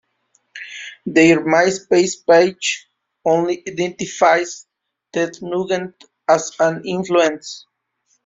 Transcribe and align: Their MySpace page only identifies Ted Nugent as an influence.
Their 1.05 1.45
MySpace 1.45 2.25
page 2.27 2.87
only 3.23 3.61
identifies 3.69 4.65
Ted 5.13 5.37
Nugent 5.43 5.93
as 6.27 6.53
an 6.59 6.81
influence. 6.87 7.67